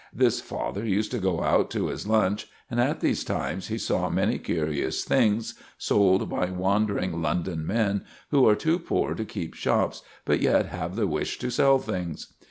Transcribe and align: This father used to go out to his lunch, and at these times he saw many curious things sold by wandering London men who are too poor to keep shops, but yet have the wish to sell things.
This 0.11 0.41
father 0.41 0.83
used 0.83 1.11
to 1.11 1.19
go 1.19 1.43
out 1.43 1.69
to 1.69 1.89
his 1.89 2.07
lunch, 2.07 2.47
and 2.71 2.81
at 2.81 3.01
these 3.01 3.23
times 3.23 3.67
he 3.67 3.77
saw 3.77 4.09
many 4.09 4.39
curious 4.39 5.03
things 5.03 5.53
sold 5.77 6.27
by 6.27 6.49
wandering 6.49 7.21
London 7.21 7.67
men 7.67 8.03
who 8.31 8.47
are 8.49 8.55
too 8.55 8.79
poor 8.79 9.13
to 9.13 9.23
keep 9.23 9.53
shops, 9.53 10.01
but 10.25 10.41
yet 10.41 10.65
have 10.65 10.95
the 10.95 11.05
wish 11.05 11.37
to 11.37 11.51
sell 11.51 11.77
things. 11.77 12.33